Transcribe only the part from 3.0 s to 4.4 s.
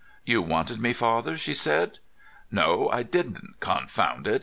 didn't; confound it!"